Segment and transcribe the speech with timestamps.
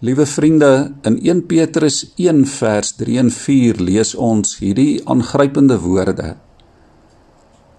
[0.00, 6.34] Liewe vriende, in 1 Petrus 1 vers 3 en 4 lees ons hierdie aangrypende woorde.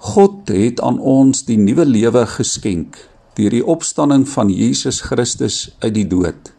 [0.01, 2.97] God het aan ons die nuwe lewe geskenk
[3.37, 6.49] deur die opstanding van Jesus Christus uit die dood.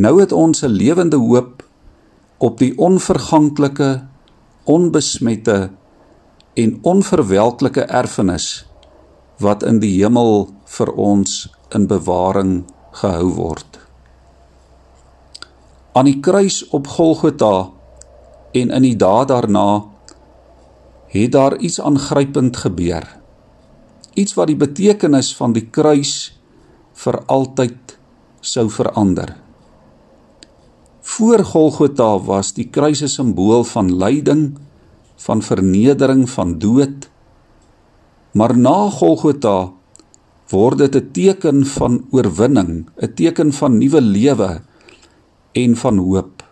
[0.00, 1.62] Nou het ons 'n lewende hoop
[2.38, 4.08] op die onverganklike,
[4.64, 5.70] onbesmette
[6.54, 8.64] en onverwelklike erfenis
[9.38, 13.77] wat in die hemel vir ons in bewaring gehou word
[15.98, 17.70] aan die kruis op Golgotha
[18.54, 19.68] en in die dae daarna
[21.10, 23.02] het daar iets aangrypend gebeur.
[24.14, 26.12] Iets wat die betekenis van die kruis
[27.02, 27.96] vir altyd
[28.40, 29.34] sou verander.
[31.08, 34.58] Voor Golgotha was die kruis 'n simbool van lyding,
[35.16, 37.10] van vernedering, van dood.
[38.32, 39.72] Maar na Golgotha
[40.50, 44.67] word dit 'n teken van oorwinning, 'n teken van nuwe lewe,
[45.52, 46.42] en van hoop.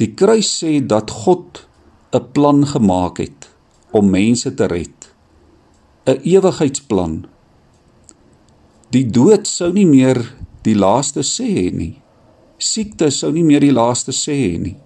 [0.00, 1.66] Die kruis sê dat God
[2.12, 3.50] 'n plan gemaak het
[3.90, 5.12] om mense te red.
[6.06, 7.26] 'n Ewigheidsplan.
[8.90, 12.00] Die dood sou nie meer die laaste sê hê nie.
[12.58, 14.76] Siekte sou nie meer die laaste sê hê nie.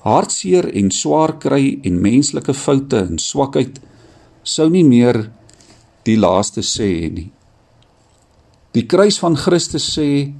[0.00, 3.80] Hartseer en swaar kry en menslike foute en swakheid
[4.42, 5.30] sou nie meer
[6.04, 7.30] die laaste sê hê nie.
[8.72, 10.34] Die kruis van Christus sê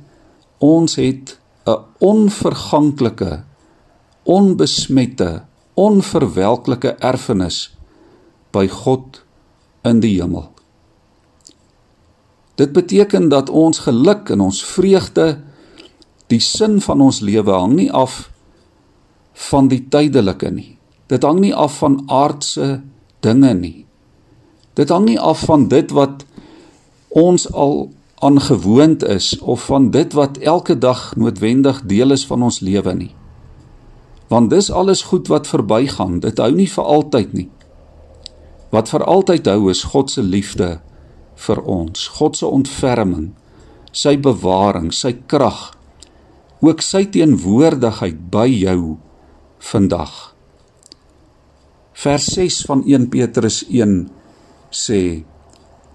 [0.60, 1.35] ons het
[1.67, 3.42] 'n onverganklike,
[4.22, 5.42] onbesmette,
[5.75, 7.77] onverwelklike erfenis
[8.50, 9.22] by God
[9.83, 10.50] in die hemel.
[12.56, 15.41] Dit beteken dat ons geluk en ons vreugde,
[16.27, 18.31] die sin van ons lewe hang nie af
[19.50, 20.78] van die tydelike nie.
[21.06, 22.81] Dit hang nie af van aardse
[23.20, 23.84] dinge nie.
[24.75, 26.25] Dit hang nie af van dit wat
[27.09, 27.91] ons al
[28.25, 33.14] aangewoond is of van dit wat elke dag noodwendig deel is van ons lewe nie.
[34.28, 37.49] Want dis alles goed wat verbygaan, dit hou nie vir altyd nie.
[38.72, 40.78] Wat vir altyd hou is God se liefde
[41.37, 43.34] vir ons, God se ontferming,
[43.93, 45.76] sy bewaring, sy krag,
[46.65, 48.97] ook sy teenwoordigheid by jou
[49.60, 50.15] vandag.
[51.97, 54.09] Vers 6 van 1 Petrus 1
[54.72, 55.25] sê: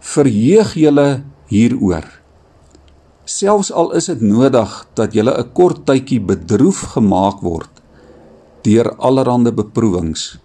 [0.02, 1.10] Verheug julle
[1.52, 2.08] hieroor.
[3.28, 7.70] Selfs al is dit nodig dat jy 'n kort tydjie bedroef gemaak word
[8.64, 10.38] deur allerlei beproewings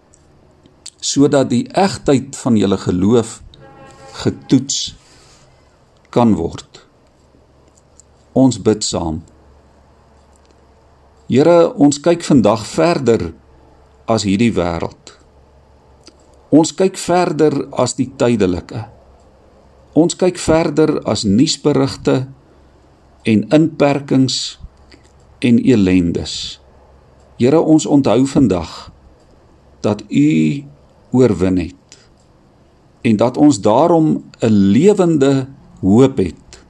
[1.00, 3.42] sodat die egtheid van julle geloof
[4.22, 4.94] getoets
[6.10, 6.86] kan word.
[8.32, 9.22] Ons bid saam.
[11.28, 13.32] Here, ons kyk vandag verder
[14.08, 15.12] as hierdie wêreld.
[16.50, 18.95] Ons kyk verder as die tydelike.
[19.96, 22.26] Ons kyk verder as nuusberigte
[23.24, 24.58] en inperkings
[25.40, 26.60] en elendes.
[27.40, 28.92] Here, ons onthou vandag
[29.80, 30.28] dat U
[31.16, 31.98] oorwin het
[33.06, 35.48] en dat ons daarom 'n lewende
[35.80, 36.64] hoop het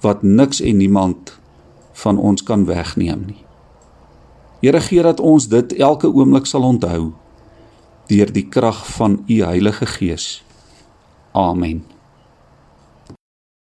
[0.00, 1.38] wat niks en niemand
[1.92, 3.44] van ons kan wegneem nie.
[4.60, 7.12] Here gee dat ons dit elke oomblik sal onthou
[8.06, 10.44] deur die krag van u Heilige Gees.
[11.32, 11.97] Amen.